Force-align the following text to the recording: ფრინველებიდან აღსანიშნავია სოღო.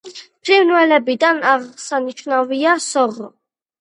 ფრინველებიდან 0.47 1.43
აღსანიშნავია 1.51 2.75
სოღო. 2.87 3.33